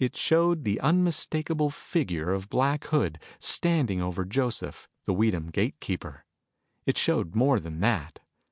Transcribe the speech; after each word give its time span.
It 0.00 0.16
showed 0.16 0.64
the 0.64 0.80
unmistakable 0.80 1.70
figure 1.70 2.32
of 2.32 2.48
Black 2.48 2.82
Hood 2.86 3.20
standing 3.38 4.02
over 4.02 4.24
Joseph, 4.24 4.88
the 5.04 5.14
Weedham 5.14 5.50
gate 5.50 5.78
keeper. 5.78 6.24
It 6.84 6.98
showed 6.98 7.36
more 7.36 7.60
than 7.60 7.78
that. 7.78 8.18